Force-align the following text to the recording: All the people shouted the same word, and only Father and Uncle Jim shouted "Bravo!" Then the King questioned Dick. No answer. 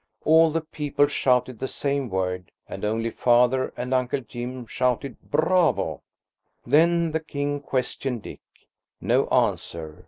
All 0.25 0.49
the 0.49 0.61
people 0.61 1.05
shouted 1.05 1.59
the 1.59 1.67
same 1.67 2.09
word, 2.09 2.51
and 2.67 2.83
only 2.83 3.11
Father 3.11 3.71
and 3.77 3.93
Uncle 3.93 4.21
Jim 4.21 4.65
shouted 4.65 5.15
"Bravo!" 5.29 6.01
Then 6.65 7.11
the 7.11 7.19
King 7.19 7.59
questioned 7.59 8.23
Dick. 8.23 8.39
No 8.99 9.27
answer. 9.27 9.99